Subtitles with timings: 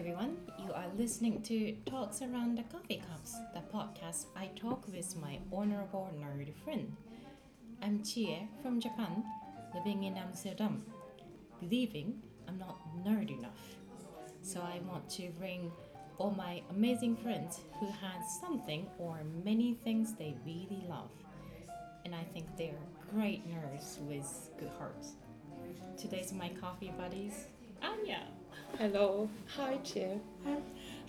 [0.00, 0.34] everyone.
[0.58, 5.38] You are listening to Talks Around the Coffee Cups, the podcast I talk with my
[5.52, 6.96] honorable nerd friend.
[7.82, 9.22] I'm Chie from Japan,
[9.74, 10.82] living in Amsterdam,
[11.60, 12.18] believing
[12.48, 13.60] I'm not nerd enough.
[14.40, 15.70] So I want to bring
[16.16, 21.10] all my amazing friends who had something or many things they really love.
[22.06, 25.12] And I think they are great nerds with good hearts.
[25.98, 27.48] Today's my coffee buddies,
[27.82, 28.22] Anya.
[28.78, 29.28] Hello.
[29.56, 30.18] Hi, Chie.
[30.44, 30.56] Hi,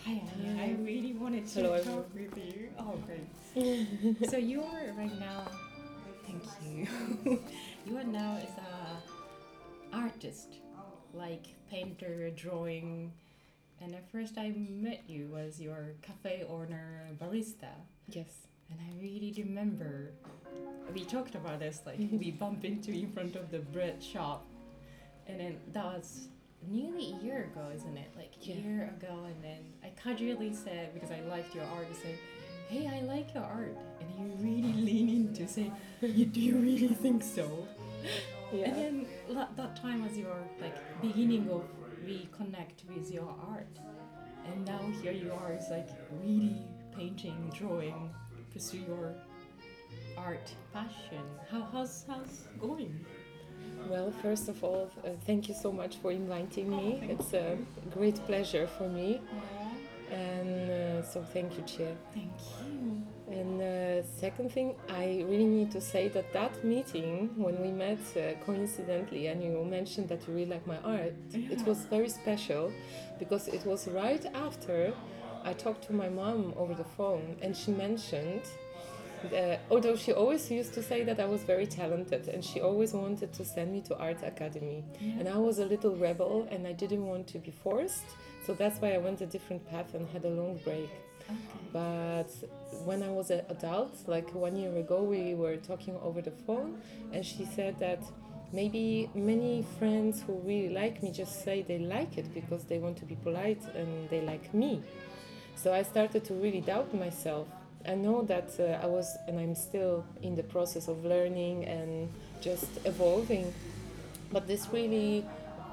[0.05, 0.61] Anya.
[0.61, 2.69] I really wanted to Hello, talk with you.
[2.77, 4.29] Oh, great.
[4.29, 5.45] so you are right now.
[6.25, 6.87] Thank you.
[7.85, 10.47] you are now as a artist,
[11.13, 13.11] like painter, drawing.
[13.81, 17.71] And the first I met you was your cafe owner barista,
[18.09, 18.47] Yes.
[18.69, 20.11] and I really remember
[20.93, 21.81] we talked about this.
[21.85, 24.45] Like we bump into in front of the bread shop,
[25.27, 26.27] and then that was
[26.67, 28.11] nearly a year ago, isn't it?
[28.15, 28.55] Like a Yeah.
[28.55, 32.17] year ago, and then I casually said because I liked your art, I said,
[32.69, 35.71] "Hey, I like your art," and you really lean into say,
[36.01, 37.67] "You do you really think so?"
[38.53, 38.65] Yeah.
[38.65, 41.63] And then that, that time was your like beginning of
[42.03, 43.79] reconnect with your art,
[44.45, 45.53] and now here you are.
[45.53, 46.57] It's like really
[46.93, 48.09] painting, drawing,
[48.51, 49.13] pursue your
[50.17, 51.23] art passion.
[51.49, 53.05] How how's how's going?
[53.89, 56.97] Well, first of all, uh, thank you so much for inviting Oh, me.
[56.99, 57.57] thank It's a
[57.93, 59.21] great pleasure for me.
[60.11, 61.87] And uh, so thank you, Chie.
[62.13, 63.01] thank you.
[63.31, 67.99] And uh, second thing, I really need to say that that meeting when we met
[68.17, 72.73] uh, coincidentally, and you mentioned that you really like my art, it was very special
[73.19, 74.93] because it was right after
[75.45, 78.41] I talked to my mom over the phone, and she mentioned.
[79.25, 82.93] Uh, although she always used to say that I was very talented, and she always
[82.93, 86.73] wanted to send me to art academy, and I was a little rebel, and I
[86.73, 88.05] didn't want to be forced,
[88.45, 90.89] so that's why I went a different path and had a long break.
[91.29, 91.37] Okay.
[91.71, 92.31] But
[92.83, 96.81] when I was an adult, like one year ago, we were talking over the phone,
[97.13, 98.01] and she said that
[98.53, 102.97] maybe many friends who really like me just say they like it because they want
[102.97, 104.81] to be polite and they like me.
[105.55, 107.47] So I started to really doubt myself.
[107.87, 112.09] I know that uh, I was, and I'm still in the process of learning and
[112.41, 113.53] just evolving.
[114.31, 115.25] But this really,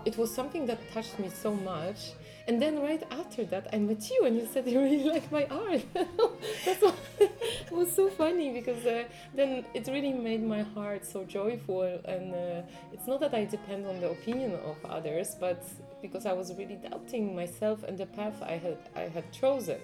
[0.04, 2.12] it was something that touched me so much.
[2.46, 5.46] And then right after that, I met you, and you said you really like my
[5.50, 5.84] art.
[6.64, 9.04] That's what, it was so funny because uh,
[9.34, 11.82] then it really made my heart so joyful.
[12.04, 15.62] And uh, it's not that I depend on the opinion of others, but
[16.00, 19.80] because I was really doubting myself and the path I had I had chosen.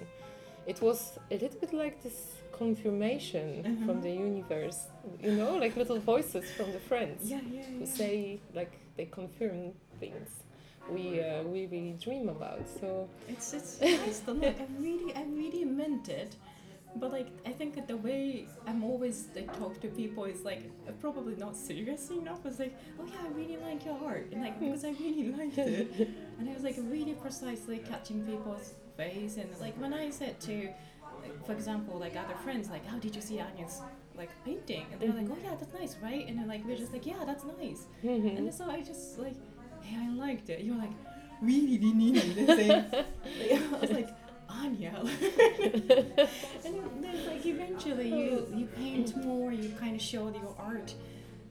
[0.66, 4.86] It was a little bit like this confirmation from the universe,
[5.22, 9.72] you know, like little voices from the friends Yeah, yeah, who say like they confirm
[10.00, 10.28] things
[10.88, 12.69] we uh, we really dream about.
[12.80, 14.22] So It's it's nice.
[14.26, 16.36] Like I really I really meant it.
[16.96, 20.70] But like I think that the way I'm always like talk to people is like
[20.88, 22.46] uh, probably not serious enough.
[22.46, 25.58] It's like, oh yeah, I really like your art, and like because I really liked
[25.58, 25.91] it,
[26.38, 30.69] and I was like really precisely catching people's face, and like when I said to,
[31.22, 33.81] like, for example, like other friends, like, how did you see Anya's
[34.16, 34.87] like painting?
[34.93, 35.32] And they're like, mm-hmm.
[35.32, 36.27] oh yeah, that's nice, right?
[36.28, 37.87] And then like we're just like, yeah, that's nice.
[38.03, 38.37] Mm-hmm.
[38.37, 39.37] And so I just like,
[39.82, 40.60] hey, I liked it.
[40.60, 40.93] You're like,
[41.41, 44.09] really in and like, I was like,
[44.49, 44.94] Anya.
[45.03, 49.28] and then, then like eventually you you paint mm-hmm.
[49.28, 50.94] more, you kind of show your art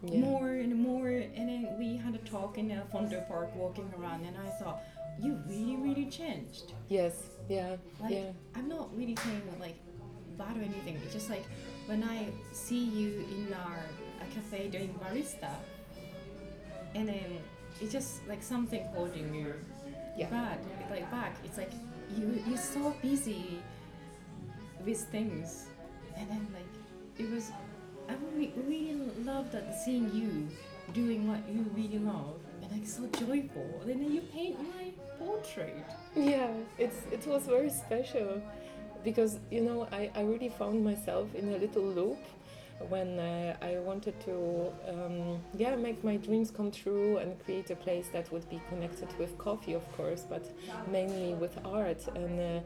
[0.03, 0.19] yeah.
[0.19, 4.37] more and more, and then we had a talk in a Vondelpark walking around, and
[4.37, 4.81] I thought,
[5.19, 6.73] you really really changed.
[6.89, 7.32] Yes.
[7.49, 7.75] Yeah.
[8.01, 8.31] Like yeah.
[8.55, 9.75] I'm not really saying that like
[10.37, 10.99] bad or anything.
[11.03, 11.45] It's just like
[11.87, 13.79] when I see you in our
[14.21, 15.51] a cafe doing barista,
[16.95, 17.39] and then
[17.81, 19.53] it's just like something holding you
[20.17, 20.29] Yeah.
[20.29, 20.59] back.
[20.89, 21.35] Like back.
[21.43, 21.71] It's like
[22.17, 23.59] you you're so busy
[24.85, 25.67] with things,
[26.15, 26.71] and then like
[27.17, 27.51] it was.
[28.09, 30.49] I really, really loved that seeing you
[30.93, 33.79] doing what you really love, and like so joyful.
[33.81, 34.82] And then you paint my
[35.25, 35.85] portrait.
[36.15, 38.41] Yeah, it's it was very special
[39.03, 42.19] because you know I, I really found myself in a little loop
[42.89, 47.75] when uh, I wanted to um, yeah make my dreams come true and create a
[47.75, 50.45] place that would be connected with coffee of course but
[50.91, 52.59] mainly with art and uh,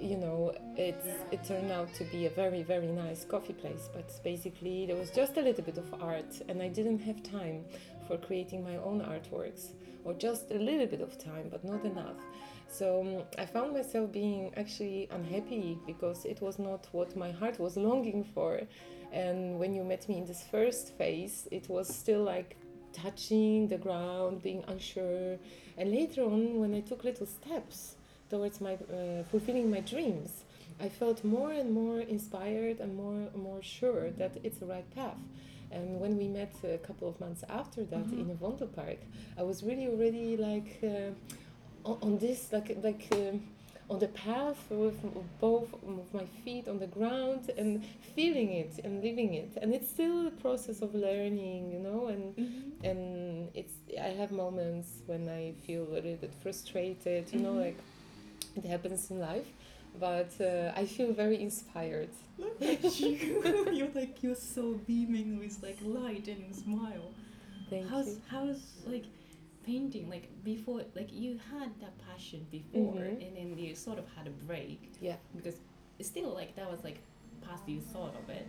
[0.00, 4.08] you know it it turned out to be a very very nice coffee place but
[4.22, 7.64] basically there was just a little bit of art and I didn't have time
[8.08, 9.72] for creating my own artworks
[10.04, 12.16] or just a little bit of time but not enough
[12.70, 17.58] so um, I found myself being actually unhappy because it was not what my heart
[17.58, 18.60] was longing for.
[19.10, 22.56] And when you met me in this first phase, it was still like
[22.92, 25.38] touching the ground, being unsure.
[25.78, 27.96] And later on, when I took little steps,
[28.30, 30.44] towards my uh, fulfilling my dreams,
[30.80, 35.16] I felt more and more inspired and more more sure that it's the right path.
[35.70, 38.20] And when we met a couple of months after that Mhm.
[38.20, 38.98] in a Vondelpark,
[39.36, 41.10] I was really already like uh,
[41.84, 43.06] on, on this like like.
[43.12, 43.40] Um,
[43.90, 44.98] on the path with
[45.40, 47.82] both of my feet on the ground and
[48.14, 52.36] feeling it and living it and it's still a process of learning you know and
[52.36, 52.84] Mhm.
[52.90, 57.64] and it's i have moments when i feel a little bit frustrated you know Mhm.
[57.66, 57.78] like
[58.56, 59.48] it happens in life
[59.98, 63.42] but uh, i feel very inspired Look at you.
[63.72, 67.10] you're like you're so beaming with like light and smile.
[67.70, 69.06] thank how's you how's like
[69.66, 73.26] painting like before like you had that passion before Mhm.
[73.26, 75.56] and then you sort of had a break yeah because
[75.98, 76.98] it's still like that was like
[77.46, 78.46] past you thought of it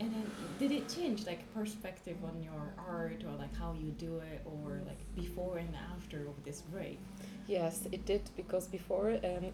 [0.00, 4.18] and then did it change like perspective on your art or like how you do
[4.32, 6.98] it or like before and after of this break
[7.46, 9.46] Yes, it did because before, um,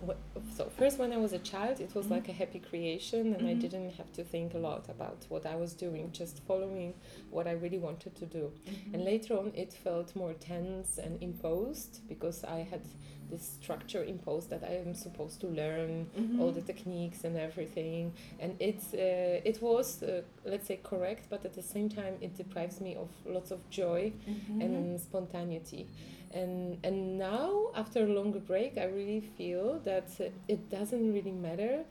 [0.54, 2.10] so first when I was a child, it was Mhm.
[2.10, 3.60] like a happy creation, and I Mhm.
[3.60, 6.92] didn't have to think a lot about what I was doing, just following
[7.31, 8.52] what I really wanted to do.
[8.92, 12.82] And later on, it felt more tense and imposed because I had
[13.31, 16.06] this structure imposed that I am supposed to learn
[16.40, 21.44] all the techniques and everything, and it's uh, it was uh, let's say correct, but
[21.44, 24.61] at the same time, it deprives me of lots of joy Mm-hmm.
[24.61, 25.87] and spontaneity.
[26.32, 30.08] And and now after a longer break, I really feel that
[30.49, 31.84] it doesn't really matter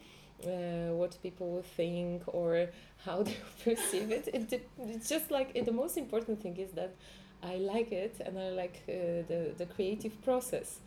[0.44, 2.70] uh, what people think or
[3.06, 4.28] how they perceive it.
[4.34, 4.62] It de-
[4.94, 6.94] it's just like it, the most important thing is that
[7.44, 8.94] I like it and I like uh,
[9.28, 10.80] the the creative process.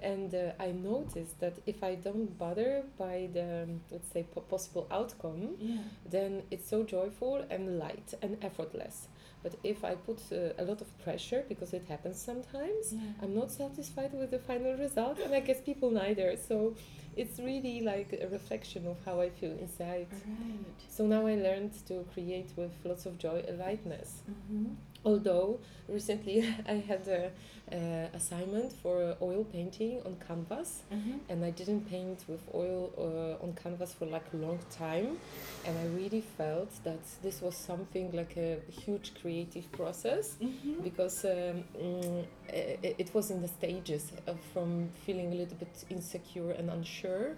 [0.00, 4.86] And uh, I noticed that if I don't bother by the let's say po- possible
[4.90, 5.78] outcome, yeah
[6.10, 9.08] then it's so joyful and light and effortless.
[9.42, 13.34] But if I put uh, a lot of pressure, because it happens sometimes, yeah I'm
[13.34, 16.36] not satisfied with the final result, and I guess people neither.
[16.36, 16.74] So
[17.16, 20.08] it's really like a reflection of how I feel inside.
[20.10, 24.22] right So now I learned to create with lots of joy and lightness.
[24.30, 24.74] mm-hmm.
[25.04, 25.58] Although
[25.88, 27.30] recently I had a
[27.72, 31.18] uh, assignment for oil painting on canvas, Mm-hmm.
[31.30, 35.18] and I didn't paint with oil uh, on canvas for like a long time,
[35.66, 40.82] and I really felt that this was something like a huge creative process Mm-hmm.
[40.82, 45.84] because um, mm, it, it was in the stages of from feeling a little bit
[45.90, 47.36] insecure and unsure.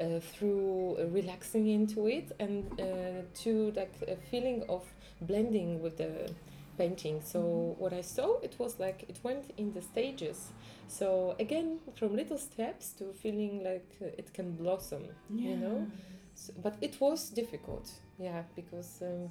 [0.00, 2.84] Uh, through uh, relaxing into it and uh,
[3.34, 4.84] to like a feeling of
[5.22, 6.30] blending with the
[6.78, 7.78] painting so Mhm.
[7.82, 10.38] what i saw it was like it went in the stages
[10.88, 15.78] so again from little steps to feeling like uh, it can blossom you know
[16.34, 17.86] so, but it was difficult
[18.18, 19.28] yeah because um,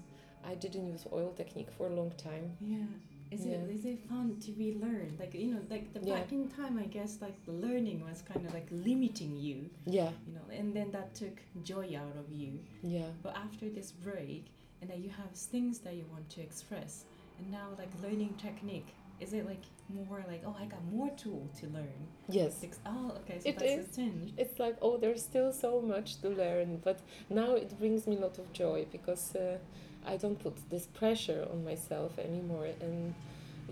[0.52, 2.88] i didn't use oil technique for a long time Yeah.
[3.36, 3.56] Is Yeah.
[3.56, 5.10] it is it fun to relearn?
[5.20, 6.16] Like you know, like the Yeah.
[6.16, 9.58] back in time, I guess like the learning was kind of like limiting you,
[9.98, 11.38] yeah you know, and then that took
[11.72, 12.52] joy out of you.
[12.96, 14.44] yeah But after this break,
[14.80, 16.94] and that you have things that you want to express,
[17.40, 21.48] and now like learning technique, is it like more like oh I got more tool
[21.60, 22.00] to learn?
[22.30, 23.88] yes Like, oh okay, so It that's is.
[23.88, 24.34] a tinge.
[24.38, 27.00] it's like oh there's still so much to learn but
[27.30, 29.58] now it brings me a lot of joy because uh,
[30.06, 33.14] i don't put this pressure on myself anymore and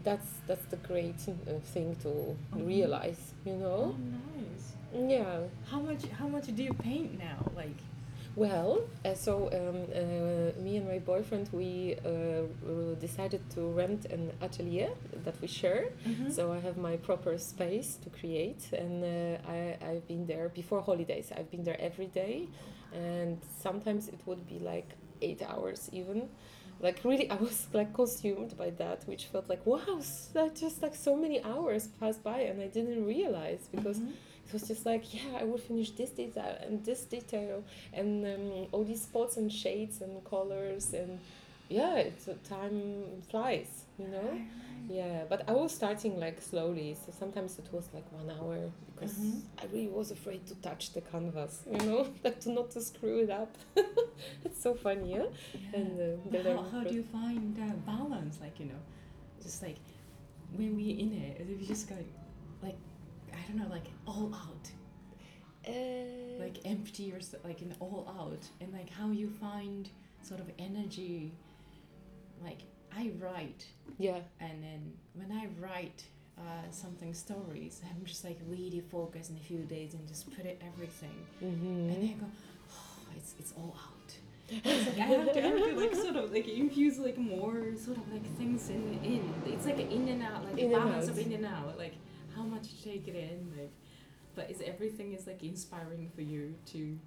[0.03, 2.09] that's that's the great uh, thing to
[2.53, 2.65] Mhm.
[2.67, 4.65] realize you Oh know nice.
[5.15, 5.39] yeah
[5.71, 7.39] How much how much do you paint now?
[7.55, 7.79] Like
[8.35, 14.05] well uh, so um, uh, me and my boyfriend we uh, uh, decided to rent
[14.05, 14.89] an atelier
[15.23, 16.31] that we share Mhm.
[16.31, 20.81] So I have my proper space to create, and uh, I, I've been there before
[20.81, 21.31] holidays.
[21.35, 22.47] I've been there every day,
[22.93, 24.89] and sometimes it would be like
[25.21, 26.29] eight hours even.
[26.79, 29.99] Like really, I was like consumed by that, which felt like wow,
[30.33, 34.13] that just like so many hours passed by, and I didn't realize because Mhm.
[34.47, 38.67] It was just like yeah, I will finish this detail and this detail, and um,
[38.71, 41.19] all these spots and shades and colors, and
[41.69, 44.21] yeah, it's uh, time flies, you know.
[44.29, 44.41] Right, right.
[44.87, 49.17] Yeah, but I was starting like slowly, so sometimes it was like one hour because
[49.17, 49.41] Mhm.
[49.61, 53.19] I really was afraid to touch the canvas, you know, like to not to screw
[53.23, 53.57] it up.
[54.45, 55.23] it's so funny, yeah.
[55.53, 55.79] Yeah.
[55.79, 58.39] And uh, how, how do you find that balance?
[58.41, 58.81] Like, you know,
[59.41, 59.77] just like
[60.55, 61.95] when we in it, if you just go,
[62.61, 62.77] like,
[63.45, 64.69] I don't know, like all out,
[65.67, 69.89] Uh, like empty or like in all out, and like how you find
[70.21, 71.31] sort of energy.
[72.43, 72.59] Like,
[72.95, 73.65] I write,
[73.97, 76.03] yeah, and then when I write
[76.37, 80.45] uh, something stories, I'm just like really focused in a few days and just put
[80.45, 81.15] it everything.
[81.43, 81.89] mm-hmm.
[81.89, 82.27] and then I go,
[82.71, 84.11] oh, it's it's all out.
[84.49, 87.75] It's like I have to, I have to like sort of like infuse like more
[87.85, 89.33] sort of like things in in.
[89.47, 91.77] It's like an in and out, like In a balance of in and out.
[91.79, 91.95] Like
[92.35, 93.71] how much to take it in, like
[94.35, 96.97] but is everything is like inspiring for you to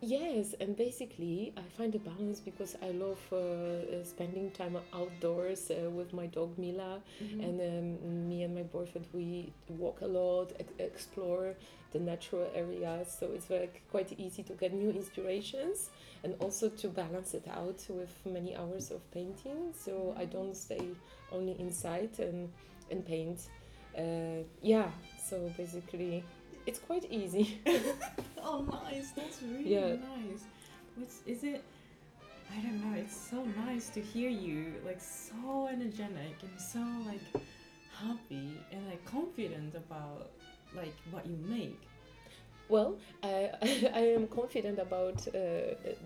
[0.00, 5.70] Yes, and basically, I find a balance because I love uh, uh, spending time outdoors
[5.70, 7.00] uh, with my dog Mila,
[7.40, 11.54] and um, me and my boyfriend we walk a lot, ex- explore
[11.92, 13.16] the natural areas.
[13.18, 15.88] So it's like quite easy to get new inspirations,
[16.22, 19.72] and also to balance it out with many hours of painting.
[19.72, 20.86] So I don't stay
[21.32, 22.52] only inside and
[22.90, 23.48] and paint.
[23.96, 24.90] Uh, yeah,
[25.22, 26.24] so basically,
[26.66, 27.60] it's quite easy.
[28.42, 29.96] oh nice that's really Yeah.
[29.96, 30.44] nice
[30.96, 31.64] what's is it
[32.54, 37.42] i don't know it's so nice to hear you like so energetic and so like
[38.02, 40.30] happy and like confident about
[40.76, 41.80] like what you make
[42.68, 43.50] Well, I,
[43.94, 45.32] I am confident about uh,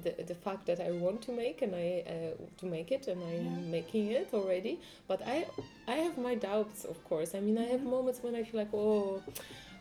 [0.02, 3.22] the, the fact that I want to make and I uh, to make it and
[3.22, 3.70] I'm Yeah.
[3.70, 4.80] making it already.
[5.06, 5.46] But I
[5.86, 7.34] I have my doubts, of course.
[7.34, 9.22] I mean, I have moments when I feel like, oh,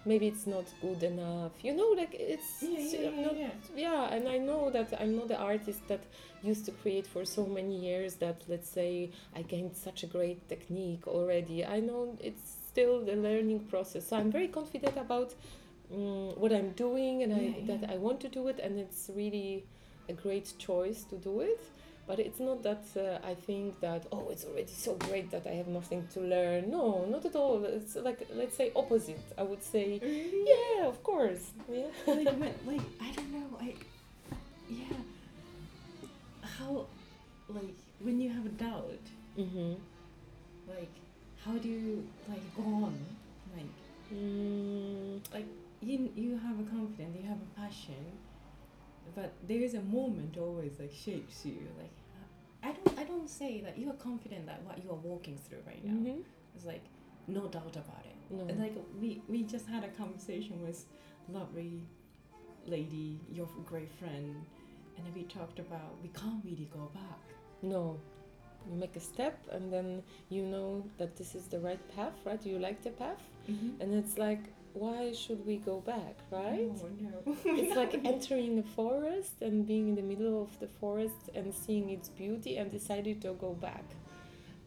[0.06, 1.52] maybe it's not good enough.
[1.64, 3.50] You know, like it's yeah yeah yeah, not yeah.
[3.76, 6.04] yeah and i know that i'm not the artist that
[6.42, 10.48] used to create for so many years that let's say i gained such a great
[10.50, 15.34] technique already i know it's still the learning process so i'm very confident about
[15.94, 19.64] um, what i'm doing and I, that i want to do it and it's really
[20.10, 21.62] a great choice to do it.
[22.06, 25.52] But it's not that uh, i think that oh it's already so great that i
[25.52, 26.70] have nothing to learn.
[26.72, 27.66] No not at all.
[27.66, 29.26] It's like let's say opposite.
[29.38, 30.46] I would say really?
[30.48, 31.52] Yeah of course.
[31.70, 31.88] Yeah.
[32.08, 33.58] Like when, like i don't know.
[33.60, 33.74] I
[34.70, 35.00] yeah.
[36.42, 36.86] How
[37.50, 39.06] like when you have a doubt
[39.38, 39.74] mm-hmm.
[40.70, 40.94] like
[41.44, 42.98] how do you like go on?
[43.54, 43.66] Like
[44.14, 45.20] Mm,
[45.82, 48.04] you you have a confidence, you have a passion,
[49.16, 51.68] but there is a moment always like shakes you.
[51.78, 51.92] Like
[52.64, 55.60] I don't I don't say that you are confident that what you are walking through
[55.66, 56.24] right now mhm.
[56.56, 56.84] is like
[57.28, 58.16] no doubt about it.
[58.30, 58.46] No.
[58.48, 60.86] And like we we just had a conversation with
[61.30, 61.84] lovely
[62.66, 64.36] lady, your great friend,
[64.96, 67.22] and then we talked about we can't really go back.
[67.62, 68.00] no.
[68.70, 72.46] You make a step and then you know that this is the right path, right?
[72.46, 73.22] You like the path.
[73.50, 73.82] Mm-hmm.
[73.82, 74.44] And it's like,
[74.82, 76.70] why should we go back, right?
[76.84, 77.36] Oh no.
[77.46, 81.90] it's like entering a forest and being in the middle of the forest and seeing
[81.90, 83.86] its beauty and decided to go back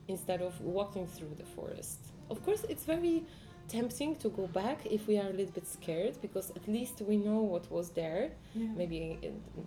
[0.09, 1.99] instead of walking through the forest.
[2.31, 3.25] Of course, it's very
[3.69, 7.17] tempting to go back if we are a little bit scared because at least we
[7.17, 8.67] know what was there yeah.
[8.77, 9.01] maybe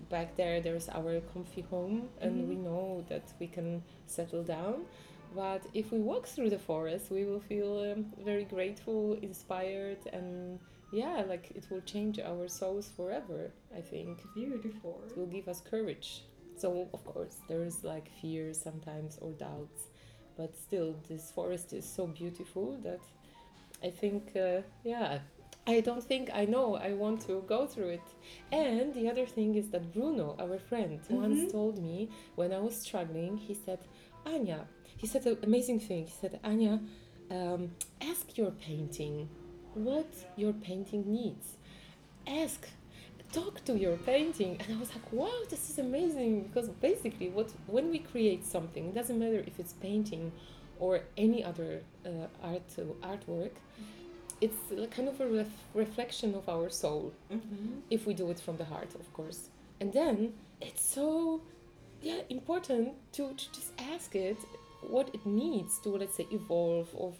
[0.09, 2.63] back there there's our comfy home and we Mhm.
[2.65, 4.75] know that we can settle down
[5.35, 10.59] but if we walk through the forest we will feel um, very grateful inspired and
[10.91, 15.01] yeah like it will change our souls forever i think beautiful.
[15.07, 16.23] it will give us courage
[16.57, 19.87] so of course there is like fear sometimes or doubts
[20.37, 22.99] but still this forest is so beautiful that
[23.83, 25.19] i think uh, yeah
[25.65, 28.07] i don't think i know i want to go through it
[28.51, 31.51] and the other thing is that bruno our friend once Mhm.
[31.51, 33.79] told me when i was struggling he said
[34.25, 34.67] anya
[35.03, 36.05] he said an amazing thing.
[36.05, 36.79] He said anya
[37.29, 37.71] um,
[38.11, 39.27] ask your painting
[39.73, 41.57] what your painting needs.
[42.25, 42.69] Ask
[43.33, 44.51] talk to your painting.
[44.61, 46.33] And i was like wow this is amazing.
[46.43, 50.31] Because basically what when we create something it doesn't matter if it's painting
[50.79, 52.69] or any other uh, art
[53.11, 53.55] artwork
[54.39, 54.61] it's
[54.95, 57.13] kind of a ref- reflection of our soul.
[57.31, 57.79] Mm-hmm.
[57.89, 59.41] if we do it from the heart of course.
[59.81, 60.15] And then
[60.61, 61.41] it's so
[62.01, 64.37] yeah important to, to just ask it
[64.89, 67.13] what it needs to let's say evolve or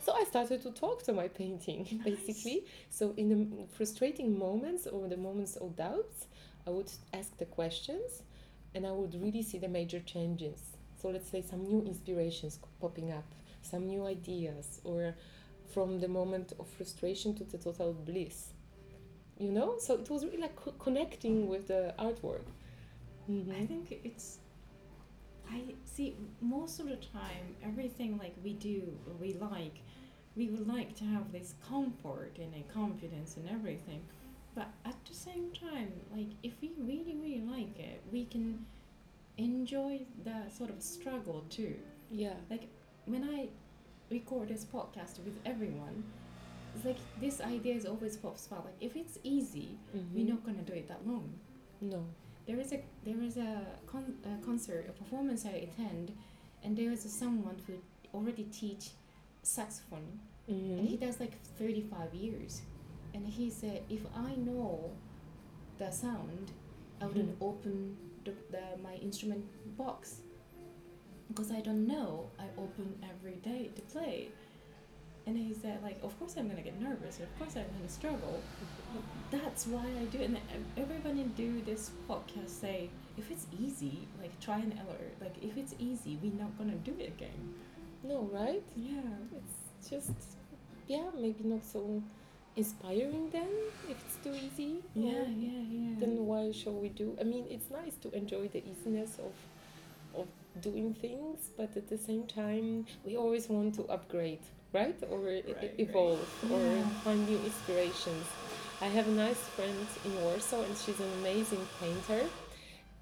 [0.00, 5.08] so i started to talk to my painting basically so in the frustrating moments or
[5.08, 6.26] the moments of doubts
[6.66, 8.22] i would ask the questions
[8.74, 10.60] and i would really see the major changes
[11.00, 13.24] so let's say some new inspirations popping up
[13.62, 15.14] some new ideas or
[15.72, 18.48] from the moment of frustration to the total bliss
[19.38, 22.44] you know so it was really like co- connecting with the artwork
[23.30, 23.52] Mhm.
[23.62, 24.38] I think it's.
[25.52, 28.82] I see most of the time everything like we do
[29.20, 29.76] we like,
[30.36, 34.02] we would like to have this comfort and a confidence and everything,
[34.54, 38.64] but at the same time like if we really really like it we can
[39.38, 41.74] enjoy the sort of struggle too.
[42.10, 42.64] yeah like
[43.06, 43.48] When I
[44.10, 46.04] record this podcast with everyone,
[46.74, 48.64] it's like this idea is always pops up.
[48.68, 49.68] Like if it's easy,
[50.14, 50.28] we're Mhm.
[50.34, 51.26] not gonna do it that long
[51.80, 52.00] no
[52.46, 56.12] there is a there is a, con- a concert a performance I attend,
[56.64, 57.74] and there is a someone who
[58.14, 58.90] already teach
[59.42, 61.00] saxophone, and he Mhm.
[61.00, 62.62] does like thirty five years,
[63.14, 64.90] and he said if I know
[65.78, 66.52] the sound,
[67.00, 67.46] I wouldn't Mhm.
[67.50, 69.44] open the, the my instrument
[69.76, 70.20] box,
[71.28, 72.30] because I don't know.
[72.38, 74.30] I open every day to play,
[75.26, 77.20] And he said, like, of course I'm gonna get nervous.
[77.20, 78.40] Of course I'm gonna struggle.
[79.30, 80.18] But that's why I do.
[80.18, 80.24] it.
[80.30, 80.38] And
[80.76, 85.10] everybody do this podcast say, if it's easy, like try and error.
[85.20, 87.54] Like if it's easy, we're not gonna do it again.
[88.02, 88.62] No, right?
[88.76, 89.00] Yeah.
[89.36, 90.12] It's just,
[90.88, 92.02] yeah, maybe not so
[92.56, 93.48] inspiring then
[93.88, 94.82] if it's too easy.
[94.94, 95.94] Yeah, yeah, yeah.
[96.00, 97.16] Then why shall we do?
[97.20, 99.32] I mean, it's nice to enjoy the easiness of
[100.20, 100.26] of
[100.60, 104.40] doing things, but at the same time, we always want to upgrade,
[104.72, 104.96] right?
[105.10, 105.74] Or Right, right.
[105.78, 106.88] evolve, or Yeah.
[107.04, 108.26] find new inspirations.
[108.80, 112.28] I have a nice friend in Warsaw, and she's an amazing painter.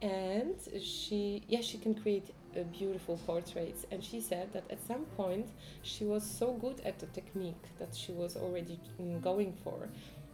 [0.02, 3.86] And she, yeah, she can create uh, beautiful portraits.
[3.90, 5.46] And she said that at some point
[5.82, 9.88] she was so good at the technique that she was already mm, going for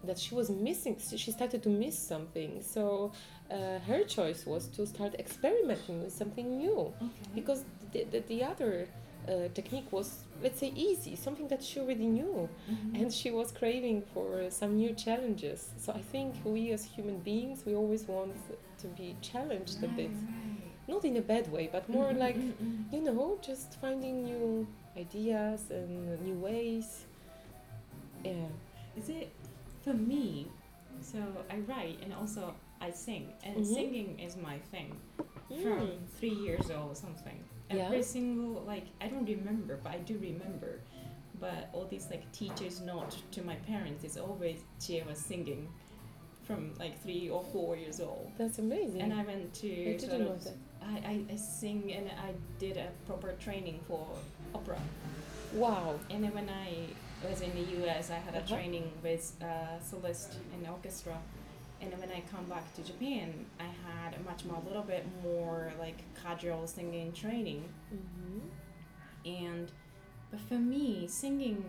[0.05, 3.12] that she was missing she started to miss something so
[3.50, 7.11] uh, her choice was to start experimenting with something new okay.
[7.35, 8.88] because the, the, the other
[9.28, 10.09] uh, technique was
[10.42, 12.95] let's say easy something that she already knew Mhm.
[13.00, 17.64] and she was craving for some new challenges so i think we as human beings
[17.66, 18.37] we always want
[18.83, 20.88] to be challenged a bit right.
[20.88, 22.92] not in a bad way but more Mhm, like mm, mm.
[22.92, 24.66] you know just finding new
[24.97, 25.90] ideas and
[26.26, 26.88] new ways
[28.25, 28.49] yeah
[28.97, 29.28] Is it
[29.85, 30.47] for me?
[31.02, 31.18] So
[31.50, 33.75] I write and also I sing, and Mhm.
[33.75, 34.90] singing is my thing
[35.62, 36.06] from Mm.
[36.18, 37.38] three years old or something.
[37.70, 37.87] Yeah.
[37.87, 40.80] Every single like I don't remember, but I do remember.
[41.40, 45.68] But all these like teachers' note to my parents is always she was singing
[46.44, 48.30] from like three or four years old.
[48.38, 50.54] that's amazing And I went to I sort didn't know of that.
[50.80, 52.30] I, I, I sing and I
[52.61, 54.06] did a proper training for
[54.54, 54.78] opera.
[55.52, 56.87] wow And then when I
[57.28, 58.54] was in the US, I had a Uh-huh.
[58.56, 61.18] training with uh, Celeste in orchestra.
[61.80, 65.06] And when I come back to Japan, I had a much more, a little bit
[65.23, 67.68] more like casual singing training.
[67.90, 68.38] hmm
[69.25, 69.71] And,
[70.30, 71.62] but for me, singing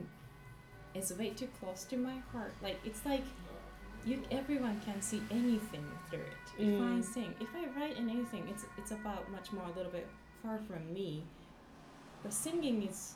[0.95, 2.53] is way too close to my heart.
[2.61, 3.23] Like it's like
[4.05, 6.45] you, everyone can see anything through it.
[6.57, 7.03] If I Mm.
[7.03, 10.07] sing, if I write in anything, it's it's about much more a little bit
[10.41, 11.23] far from me.
[12.23, 13.15] But singing is,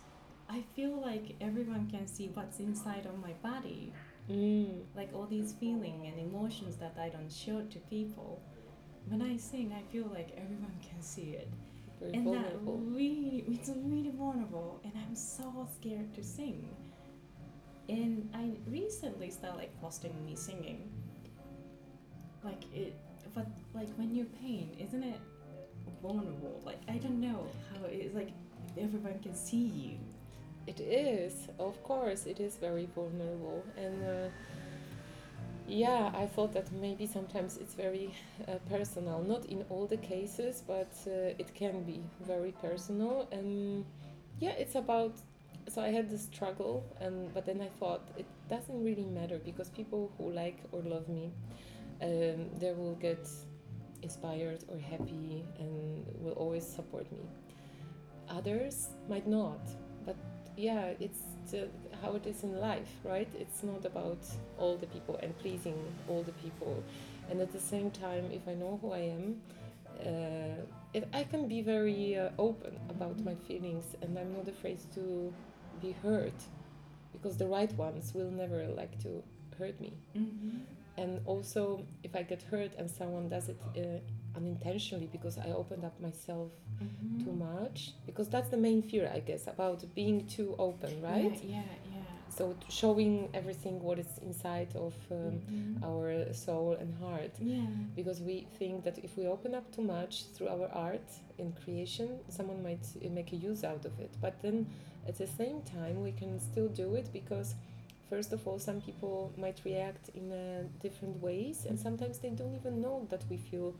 [0.50, 3.94] I feel like everyone can see what's inside of my body,
[4.30, 4.82] mm.
[4.96, 8.42] like all these feeling and emotions that I don't show to people.
[9.08, 11.50] When I sing, I feel like everyone can see it,
[12.00, 16.70] very and vulnerable that really, it's really vulnerable, and I'm so scared to sing.
[17.90, 20.90] And I recently started like posting me singing.
[22.44, 22.96] Like it,
[23.36, 25.20] but like when you paint, isn't it
[26.02, 26.62] vulnerable?
[26.66, 28.14] Like I don't know how it is.
[28.14, 28.30] Like
[28.78, 29.98] everyone can see you.
[30.68, 34.30] It is, of course, it is very vulnerable, and uh,
[35.68, 38.14] yeah, I thought that maybe sometimes it's very
[38.48, 39.24] uh, personal.
[39.24, 43.86] Not in all the cases, but uh, it can be very personal, and
[44.40, 45.14] yeah, it's about.
[45.70, 49.70] So I had this struggle, and but then I thought it doesn't really matter because
[49.70, 51.32] people who like or love me,
[52.02, 53.28] um, they will get
[54.04, 57.20] inspired or happy and will always support me.
[58.30, 59.60] Others might not,
[60.58, 61.22] yeah, it's
[61.54, 61.68] uh,
[62.02, 63.28] how it is in life, right?
[63.40, 64.20] It's not about
[64.58, 66.84] all the people and pleasing all the people.
[67.30, 69.42] And at the same time, if I know who I am,
[70.00, 70.62] uh,
[70.94, 75.34] it, I can be very uh, open about my feelings and I'm not afraid to
[75.82, 76.34] be hurt
[77.14, 79.24] because the right ones will never like to
[79.58, 79.94] hurt me.
[80.18, 80.58] Mm-hmm.
[80.98, 84.00] And also, if I get hurt and someone does it uh,
[84.36, 86.50] unintentionally because I opened up myself
[86.82, 87.24] Mm-hmm.
[87.24, 91.62] too much because that's the main fear i guess about being too open right Yeah,
[91.94, 95.18] yeah, so showing everything what is inside of yeah.
[95.18, 95.84] um, Mhm.
[95.90, 97.68] our soul and heart Yeah.
[97.96, 102.10] because we think that if we open up too much through our art in creation
[102.30, 104.66] someone might uh, make a use out of it but then
[105.08, 107.54] at the same time we can still do it because
[108.10, 112.56] first of all some people might react in uh, different ways and sometimes they don't
[112.56, 113.76] even know that we feel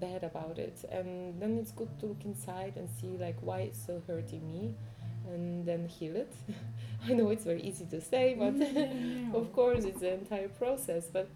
[0.00, 3.84] bad about it and then it's good to look inside and see like why it's
[3.86, 4.74] so hurting me
[5.28, 6.32] and then heal it
[7.08, 8.88] i know it's very easy to say but yeah.
[9.34, 11.28] of course it's the entire process but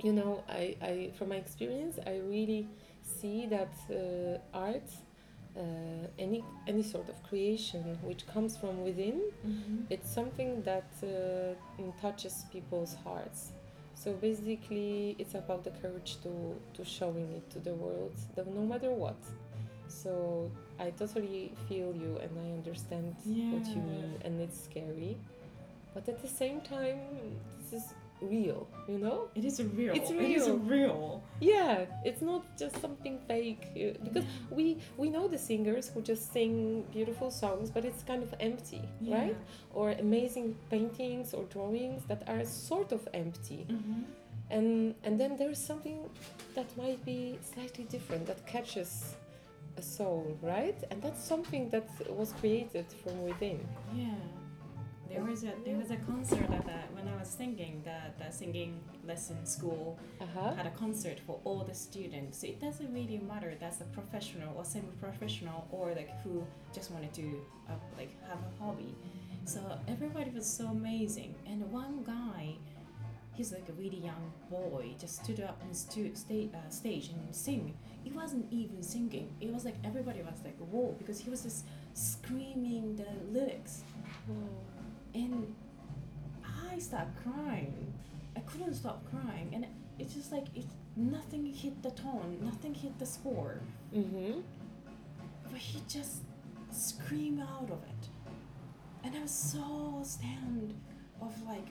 [0.00, 2.68] you know I, I from my experience i really
[3.02, 4.90] see that uh, art
[5.56, 5.60] uh,
[6.18, 9.86] any any sort of creation which comes from within Mhm.
[9.90, 13.52] it's something that uh, mm, touches people's hearts
[13.98, 16.32] so basically it's about the courage to
[16.74, 19.16] to showing it to the world that no matter what.
[19.88, 23.16] So i totally feel you and i understand
[23.52, 25.16] what you mean and it's scary.
[25.94, 27.00] But at the same time
[27.58, 29.28] this is real, you know?
[29.34, 29.94] It is real.
[29.94, 31.22] It's real It is real.
[31.40, 36.32] Yeah, it's not just something fake uh, because we we know the singers who just
[36.32, 39.18] sing beautiful songs, but it's kind of empty, Yeah.
[39.18, 39.36] right?
[39.74, 44.02] Or amazing paintings or drawings that are sort of empty, Mm-hmm.
[44.56, 45.98] and and then there's something
[46.54, 49.14] that might be slightly different that catches
[49.76, 50.78] a soul, right?
[50.90, 51.86] And that's something that
[52.20, 53.60] was created from within.
[53.94, 54.14] Yeah.
[55.10, 58.30] There was a there was a concert at the, when I was singing the, the
[58.30, 60.54] singing lesson school Uh huh.
[60.54, 62.38] had a concert for all the students.
[62.40, 66.44] So it doesn't really matter that's a professional or semi-professional or like who
[66.74, 67.26] just wanted to
[67.68, 68.94] uh, like have a hobby.
[69.44, 71.34] So everybody was so amazing.
[71.46, 72.56] And one guy,
[73.32, 77.34] he's like a really young boy, just stood up on stu- sta- uh, stage and
[77.34, 77.74] sing.
[78.04, 79.30] He wasn't even singing.
[79.40, 83.84] It was like everybody was like whoa because he was just screaming the lyrics.
[85.14, 85.54] And
[86.72, 87.92] I started crying.
[88.36, 89.66] I couldn't stop crying, and
[89.98, 90.66] it's just like it.
[90.96, 92.38] Nothing hit the tone.
[92.42, 93.60] Nothing hit the score.
[93.94, 94.40] Mm-hmm.
[95.50, 96.22] But he just
[96.70, 98.08] screamed out of it,
[99.04, 100.74] and I was so stunned
[101.20, 101.66] of like.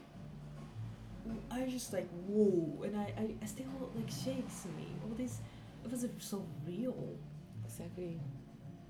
[1.52, 4.88] I was just like whoa, and I, I, I still like shakes me.
[5.04, 5.40] All this,
[5.84, 7.18] it was so real,
[7.66, 8.18] Exactly.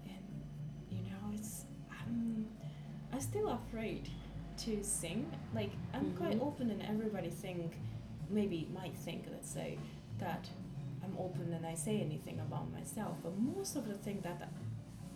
[0.06, 0.24] and
[0.92, 2.46] you know it's I'm,
[3.12, 4.12] I'm still afraid
[4.66, 5.26] to sing.
[5.54, 6.48] Like I'm quite Mhm.
[6.48, 7.78] open, and everybody think,
[8.30, 9.78] maybe might think, let's say,
[10.20, 10.50] that
[11.04, 13.16] I'm open and I say anything about myself.
[13.24, 14.50] But most of the thing that,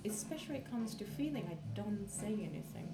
[0.06, 2.88] especially it comes to feeling, I don't say anything,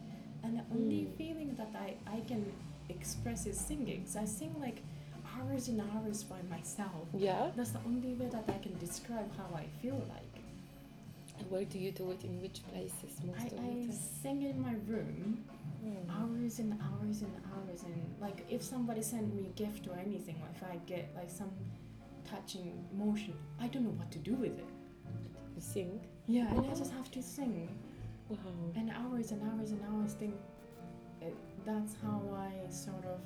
[0.43, 1.13] and the only Mm.
[1.17, 2.43] feeling that I I can
[2.89, 4.05] express is singing.
[4.05, 4.81] So I sing like
[5.37, 7.05] hours and hours by myself.
[7.13, 7.51] Yeah.
[7.55, 10.26] That's the only way that I can describe how I feel like.
[11.39, 12.23] And where do you do it?
[12.23, 13.89] In which places most I, of the time?
[13.91, 15.43] I sing in my room
[15.85, 16.09] Mm.
[16.09, 20.35] hours and hours and hours and like if somebody sent me a gift or anything
[20.41, 21.51] or if I get like some
[22.25, 24.65] touching emotion I don't know what to do with it
[25.55, 26.01] You sing.
[26.25, 27.69] yeah and I just have to sing
[28.27, 28.37] Wow.
[28.75, 30.33] and hours and hours and hours think
[31.21, 33.21] it, that's how I sort of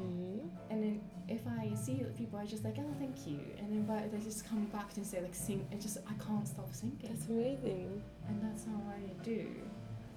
[0.00, 0.46] Mm-hmm.
[0.70, 4.12] and then if I see people I just like oh thank you and then but
[4.12, 7.26] they just come back and say like sing it just I can't stop singing That's
[7.28, 8.02] amazing.
[8.28, 9.46] and that's how I do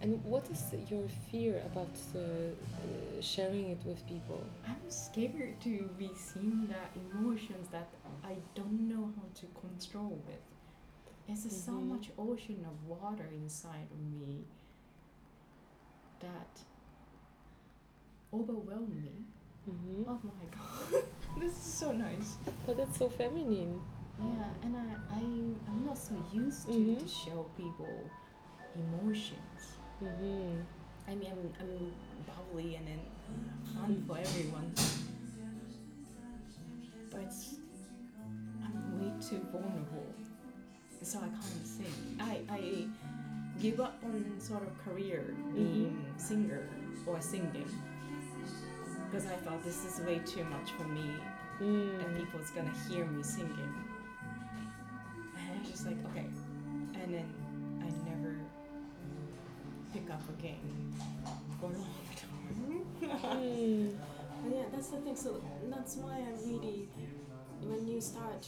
[0.02, 4.42] And what is your fear about uh, uh, sharing it with people?
[4.72, 7.89] I'm scared to be seen that emotions that
[8.24, 10.46] I don't know how to control with.
[11.28, 11.88] It's just so Mhm.
[11.94, 14.34] much ocean of water inside of me
[16.26, 16.54] that
[18.34, 19.26] overwhelm me.
[19.70, 20.04] Mm-hmm.
[20.10, 21.04] Oh my god,
[21.40, 22.38] this is so nice.
[22.66, 23.80] But that's so feminine.
[24.20, 27.00] Yeah, and I, I I'm not so used to, Mhm.
[27.00, 28.10] to show people
[28.76, 29.62] emotions.
[30.04, 30.60] Mm-hmm.
[31.08, 31.92] I mean, I'm, I'm
[32.28, 33.00] bubbly and then
[33.74, 34.74] fun for everyone.
[37.12, 37.34] But
[38.64, 40.06] I'm way too vulnerable,
[41.02, 42.18] so I can't sing.
[42.20, 42.62] I, I
[43.62, 46.68] give up on sort of career being singer
[47.08, 47.66] or singing
[49.10, 51.10] because I thought this is way too much for me
[51.60, 52.17] and Mm.
[52.17, 53.74] people's gonna hear me singing.
[55.36, 56.26] And I was just like, okay.
[57.02, 57.34] And then
[57.82, 58.36] I never
[59.93, 60.93] pick up again
[61.60, 62.86] for a long time.
[63.02, 63.98] Mm.
[64.54, 65.15] Yeah, that's the thing.
[65.15, 66.88] So that's why I really,
[67.62, 68.48] when you start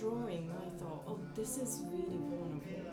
[0.00, 2.92] drawing, I thought, oh, this is really vulnerable.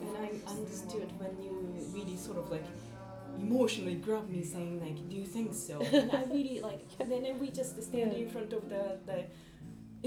[0.00, 1.52] And I understood when you
[1.92, 2.64] really sort of like
[3.40, 6.86] emotionally grabbed me, saying like, "Do you think so?" And I really like.
[7.00, 9.24] And then we just stand in front of the the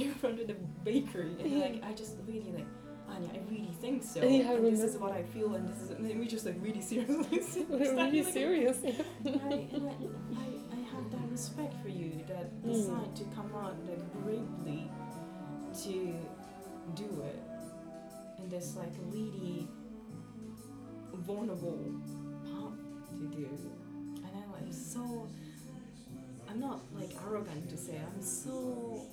[0.01, 2.67] in front of the bakery, and like I just really like.
[3.09, 4.19] Anya, I really think so.
[4.23, 6.57] Yeah, and this is what I feel, and this is, and then we just like
[6.61, 7.33] really seriously.
[7.69, 8.77] We're really like, serious.
[8.85, 8.89] I,
[9.25, 9.95] and I,
[10.43, 12.71] I, I have that respect for you that Mm.
[12.73, 14.91] decide to come out like bravely
[15.83, 16.13] to
[17.01, 17.39] do it
[18.37, 19.67] and this like really
[21.13, 21.79] vulnerable
[23.19, 23.47] to do
[24.17, 25.27] and I'm so
[26.49, 29.05] I'm not like arrogant to say I'm so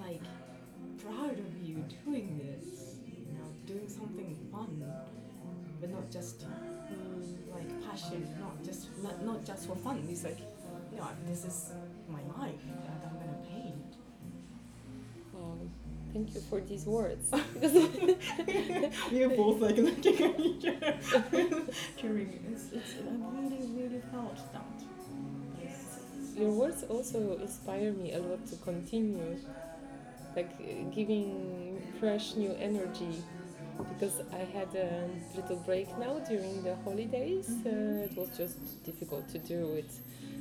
[0.00, 0.22] like
[1.02, 4.84] proud of you doing this you know doing something fun
[5.80, 6.44] but not just
[7.52, 10.06] like passion, not just not, not just for fun.
[10.10, 10.38] It's like,
[10.96, 11.72] no, this is
[12.08, 12.60] my life
[16.16, 17.30] Thank you for these words.
[19.12, 20.94] we are both like looking at each other.
[22.00, 24.64] During it's, it's, I really, really felt that.
[25.62, 25.98] Yes.
[26.34, 29.36] Your words also inspire me a lot to continue,
[30.34, 33.22] like uh, giving fresh new energy.
[33.76, 39.28] Because I had a little break now during the holidays, uh, it was just difficult
[39.28, 39.90] to do it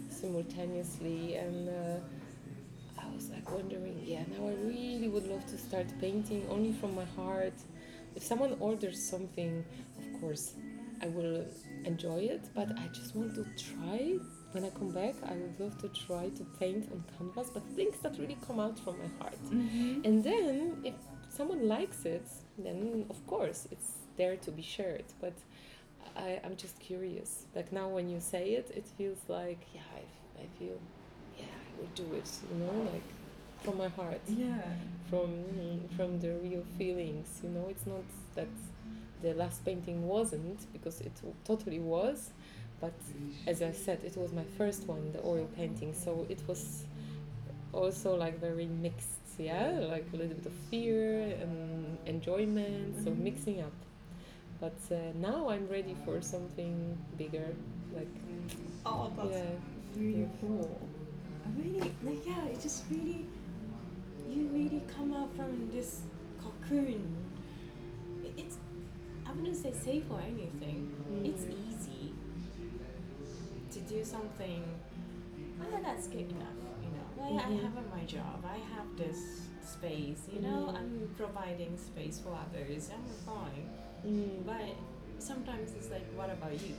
[0.09, 1.99] simultaneously and uh,
[3.15, 7.05] was like wondering yeah now I really would love to start painting only from my
[7.15, 7.53] heart.
[8.15, 9.63] If someone orders something
[9.99, 10.53] of course
[11.01, 11.45] I will
[11.83, 14.17] enjoy it but I just want to try.
[14.51, 17.95] When I come back I would love to try to paint on canvas but things
[18.03, 19.43] that really come out from my heart.
[19.45, 20.05] Mm-hmm.
[20.05, 20.95] and then if
[21.29, 25.33] someone likes it then of course it's there to be shared but
[26.15, 27.45] I, I'm just curious.
[27.55, 30.77] Like now when you say it it feels like yeah I, I feel yeah I
[30.77, 30.94] will
[31.95, 33.03] do it you know like
[33.63, 34.61] from my heart Yeah.
[35.09, 35.29] from
[35.95, 38.03] from the real feelings you know it's not
[38.35, 38.47] that
[39.21, 41.13] the last painting wasn't because it
[41.45, 42.31] totally was
[42.81, 42.93] but
[43.47, 46.85] as i said it was my first one the oil painting so it was
[47.73, 53.17] also like very mixed yeah like a little bit of fear and enjoyment so Mhm.
[53.23, 53.73] mixing up
[54.59, 57.47] but uh, now i'm ready for something bigger
[57.93, 58.07] like
[58.85, 59.43] Oh, that's yeah
[59.97, 60.69] really cool.
[61.45, 62.45] I really like yeah.
[62.45, 63.25] It just really
[64.29, 66.01] you really come out from this
[66.41, 67.15] cocoon.
[68.37, 68.57] It's
[69.25, 70.91] I wouldn't say safe or anything.
[71.23, 71.55] It's Mm.
[71.69, 72.13] easy
[73.71, 74.63] to do something.
[75.61, 76.59] Ah, that's good enough.
[76.83, 77.61] You know, well, I Mhm.
[77.63, 78.43] have my job.
[78.45, 80.27] I have this space.
[80.33, 80.75] You know, Mhm.
[80.77, 82.89] I'm providing space for others.
[82.95, 83.65] I'm fine.
[84.05, 84.75] Mm, But
[85.19, 86.75] sometimes it's like, what about you?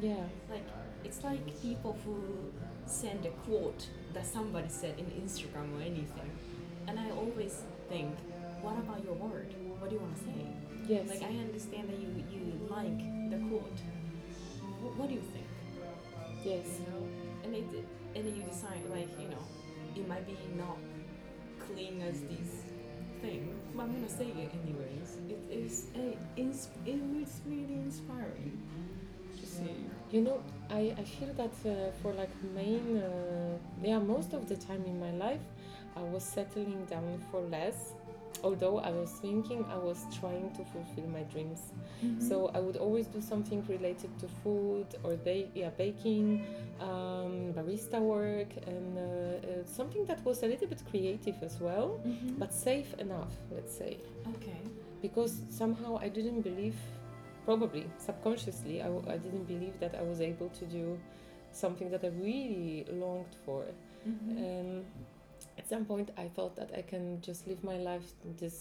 [0.00, 0.66] yeah Like
[1.04, 2.16] it's like people who
[2.90, 6.30] send a quote that somebody said in Instagram or anything,
[6.86, 8.14] and I always think,
[8.62, 9.54] what about your word?
[9.78, 10.46] What do you want to say?
[10.88, 12.98] yes Like I understand that you you like
[13.30, 13.78] the quote.
[14.80, 15.46] What, what do you think?
[16.44, 17.06] yes You know,
[17.44, 17.84] and it
[18.16, 19.44] and then you decide like you know,
[19.94, 20.78] it might be not
[21.66, 22.64] clean as this
[23.20, 25.18] thing, but I'm gonna say it anyways.
[25.28, 28.58] It is it is it was really inspiring
[30.10, 34.56] You know, I, I feel that uh, for like main, uh, yeah, most of the
[34.56, 35.40] time in my life,
[35.96, 37.92] I was settling down for less.
[38.44, 41.60] Although I was thinking I was trying to fulfill my dreams.
[42.20, 46.46] So I would always do something related to food or ba- yeah, baking,
[46.80, 51.98] um, barista work, and uh, uh, something that was a little bit creative as well,
[52.06, 52.38] Mhm.
[52.38, 53.98] but safe enough, let's say
[54.36, 54.60] okay.
[55.02, 56.76] because somehow I didn't believe,
[57.48, 60.98] probably subconsciously, I didn't believe that I was able to do
[61.50, 63.60] something that I really longed for.
[64.06, 64.32] Mhm.
[64.44, 64.84] Um,
[65.60, 68.56] at some point, I thought that I can just live my life in this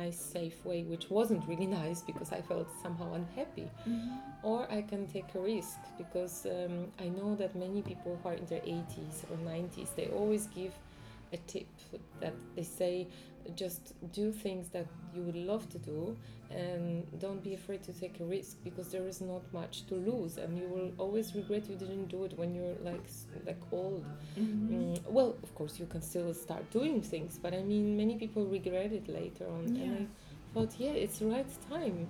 [0.00, 3.68] nice, safe way, which wasn't really nice because I felt somehow unhappy.
[3.86, 4.18] Mhm.
[4.50, 8.36] Or I can take a risk because um, I know that many people who are
[8.42, 10.72] in their 80s or 90s, they always give
[11.32, 11.68] a tip
[12.20, 13.08] that they say
[13.56, 16.16] just do things that you would love to do
[16.50, 20.36] and don't be afraid to take a risk because there is not much to lose
[20.36, 23.06] and you will always regret you didn't do it when you're like
[23.46, 24.04] like old
[24.38, 24.70] Mhm.
[24.70, 28.46] Mm, well, of course, you can still start doing things, but I mean, many people
[28.46, 29.64] regret it later on.
[29.66, 30.06] And Yeah.
[30.50, 32.08] I thought, yeah, it's the right time.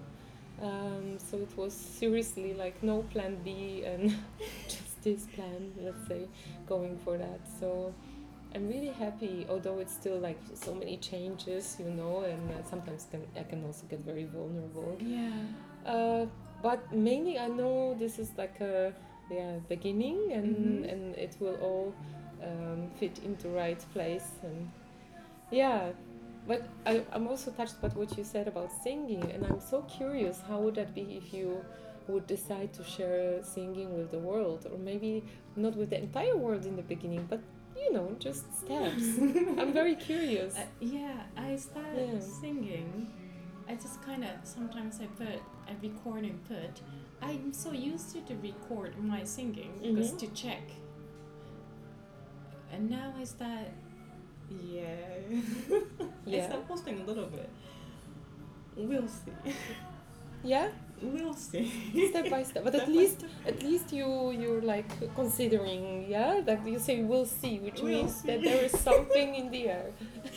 [0.60, 4.14] Um, so it was seriously like no plan B and
[4.68, 6.28] just this plan, let's say,
[6.66, 7.40] going for that.
[7.58, 7.94] So
[8.54, 13.06] I'm really happy, although it's still like so many changes, you know, and uh, sometimes
[13.10, 14.96] can, I can also get very vulnerable.
[15.00, 15.30] Yeah.
[15.86, 16.26] Uh,
[16.62, 18.92] but mainly I know this is like a
[19.30, 20.92] yeah beginning and Mhm.
[20.92, 21.94] and it will all
[22.42, 24.68] um, fit into right place and
[25.50, 25.92] yeah
[26.48, 30.40] but I, I'm also touched by what you said about singing and I'm so curious
[30.48, 31.62] how would that be if you
[32.08, 35.22] would decide to share singing with the world or maybe
[35.56, 37.40] not with the entire world in the beginning but
[37.80, 39.04] you know just steps
[39.60, 42.20] I'm very curious Uh, yeah, I started Yeah.
[42.40, 43.08] singing.
[43.68, 46.74] I just kind of sometimes I put I record and put.
[47.22, 50.18] I'm so used to to record my singing because Mhm.
[50.22, 50.64] to check.
[52.72, 53.68] And now I start.
[54.50, 54.96] Yeah.
[56.26, 56.44] yeah.
[56.44, 57.48] I start posting a little bit.
[58.76, 59.32] We'll see.
[60.42, 60.68] yeah
[61.02, 61.64] We'll see.
[62.10, 63.30] step by step but Step at least step.
[63.46, 68.22] at least you you're like considering yeah that you say we'll see which We'll means
[68.22, 69.92] that there is something in the air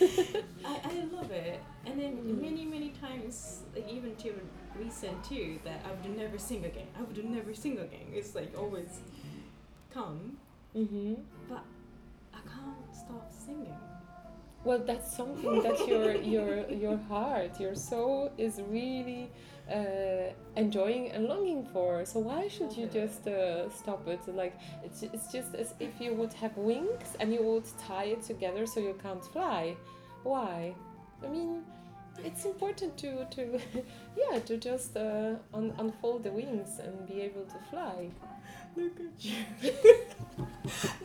[0.64, 1.60] I, I love it.
[1.86, 2.40] And then Mm.
[2.40, 4.32] many, many times, like even to
[4.78, 6.88] recent too, that I would never sing again.
[6.98, 8.06] I would never sing again.
[8.12, 9.00] It's like always
[9.92, 10.38] come,
[10.76, 11.14] mm-hmm.
[11.48, 11.64] but
[12.32, 13.76] I can't stop singing.
[14.64, 19.30] well that's something that your your your heart your soul is really
[19.70, 22.04] uh, enjoying and longing for.
[22.04, 24.20] So why should you just uh, stop it?
[24.28, 28.22] Like it's, it's just as if you would have wings and you would tie it
[28.22, 29.76] together so you can't fly.
[30.22, 30.74] Why?
[31.22, 31.62] I mean
[32.22, 33.60] it's important to to
[34.16, 38.10] yeah to just uh, un- unfold the wings and be able to fly.
[38.76, 39.72] Look at you.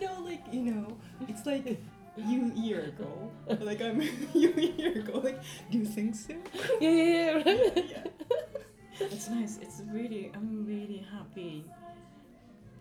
[0.00, 0.96] no, like you know,
[1.28, 1.80] it's like
[2.16, 3.30] you a year ago.
[3.60, 4.00] Like I'm
[4.34, 5.18] you a year ago.
[5.20, 6.34] Like, do you think so?
[6.80, 7.32] yeah, yeah, yeah.
[7.34, 7.86] Right?
[7.90, 8.04] yeah.
[9.00, 9.58] It's nice.
[9.62, 10.30] It's really.
[10.34, 11.64] I'm really happy.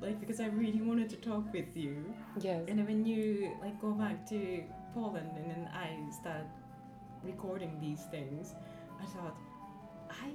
[0.01, 2.63] Like because I really wanted to talk with you, Yes.
[2.67, 4.63] and then when you like go back to
[4.93, 6.47] Poland and then I start
[7.23, 8.53] recording these things,
[9.01, 9.35] I thought
[10.09, 10.31] I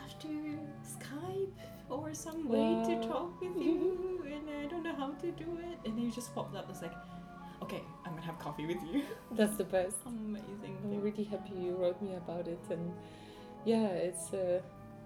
[0.00, 1.52] have to Skype
[1.90, 5.76] or some way to talk with you, and I don't know how to do it.
[5.84, 6.68] And then you just popped up.
[6.70, 6.94] It's like,
[7.64, 9.02] okay, I'm gonna have coffee with you.
[9.32, 9.96] That's the best.
[10.06, 10.76] Amazing.
[10.84, 12.92] I'm really happy you wrote me about it, and
[13.64, 14.60] yeah, it's uh,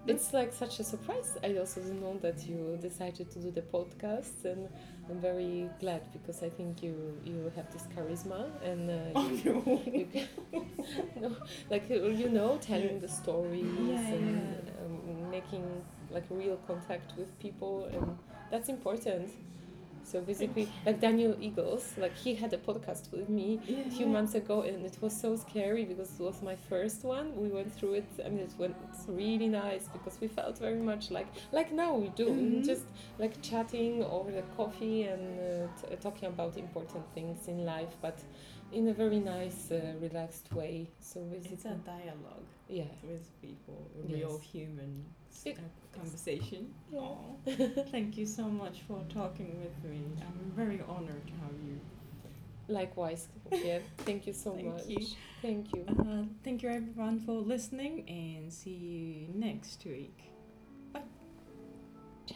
[0.07, 1.37] it's like such a surprise.
[1.43, 4.67] I also didn't know that you decided to do the podcast, and
[5.09, 9.53] I'm very glad because I think you you have this charisma and uh, Oh you,
[9.65, 9.81] no.
[9.99, 10.27] you can,
[11.21, 11.35] no,
[11.69, 14.27] like you know, telling the stories Yeah, and
[14.65, 14.85] yeah.
[14.85, 15.65] Um, making
[16.11, 18.17] like real contact with people, and
[18.51, 19.29] that's important.
[20.03, 24.05] So basically, like Daniel Eagles, like he had a podcast with me Yeah, a few
[24.07, 24.11] yeah.
[24.13, 27.71] months ago and it was so scary because it was my first one we went
[27.71, 28.75] through it and it went
[29.07, 32.65] really nice because we felt very much like like now we do Mhm.
[32.65, 32.85] just
[33.19, 38.17] like chatting over the coffee and uh, t- talking about important things in life but
[38.71, 43.79] in a very nice uh, relaxed way so It's basically a dialogue yeah with people,
[43.97, 44.17] a Yes.
[44.17, 45.05] real human
[45.45, 45.57] It-
[45.93, 46.73] conversation.
[46.91, 47.55] Yeah.
[47.91, 50.01] Thank you so much for talking with me.
[50.21, 51.79] I'm very honored to have you.
[52.79, 53.23] likewise
[53.67, 55.05] yeah thank you so Thank much you.
[55.41, 60.17] thank you Uh, thank you everyone for listening and see you next week.